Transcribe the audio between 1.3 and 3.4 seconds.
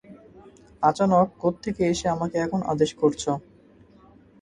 কোত্থেকে এসে আমাকে এখন আদেশ করছ!